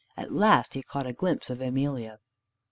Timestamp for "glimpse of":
1.13-1.61